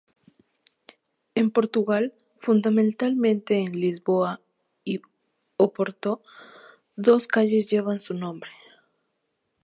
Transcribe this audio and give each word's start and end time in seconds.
En 1.35 1.51
Portugal, 1.51 2.15
fundamentalmente 2.35 3.59
en 3.59 3.73
Lisboa 3.79 4.41
y 4.83 4.99
Oporto, 5.57 6.23
dos 6.95 7.27
calles 7.27 7.69
llevan 7.69 7.99
su 7.99 8.15
nombre. 8.15 8.49